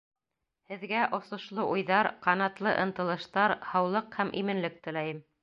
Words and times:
Һеҙгә 0.69 1.01
осошло 1.17 1.65
уйҙар, 1.73 2.09
ҡанатлы 2.23 2.73
ынтылыштар, 2.85 3.55
һаулыҡ 3.75 4.11
һәм 4.23 4.35
именлек 4.43 4.83
теләйем! 4.89 5.23